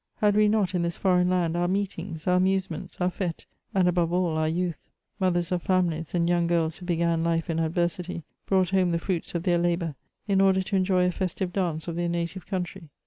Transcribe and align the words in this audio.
Had 0.15 0.35
we 0.35 0.47
not 0.47 0.73
in 0.73 0.81
this 0.81 0.97
foreign 0.97 1.29
land 1.29 1.55
our 1.55 1.67
meetings, 1.67 2.25
our 2.25 2.37
amuse 2.37 2.71
ments, 2.71 2.99
our 2.99 3.11
fetes, 3.11 3.45
and 3.75 3.87
above 3.87 4.11
all, 4.11 4.35
our 4.35 4.47
youth? 4.47 4.89
Mothers 5.19 5.51
of 5.51 5.61
fisunilies, 5.63 6.15
and 6.15 6.27
young 6.27 6.47
girls 6.47 6.77
who 6.77 6.87
began 6.87 7.23
life 7.23 7.51
in 7.51 7.59
adversity, 7.59 8.23
brought 8.47 8.71
home 8.71 8.93
the 8.93 8.97
fruits 8.97 9.35
of 9.35 9.43
their 9.43 9.59
labour, 9.59 9.93
in 10.27 10.41
order 10.41 10.63
to 10.63 10.75
enjoy 10.75 11.05
a 11.05 11.11
festive 11.11 11.53
dance 11.53 11.87
of 11.87 11.97
titmr 11.97 12.09
native 12.09 12.47
country. 12.47 12.89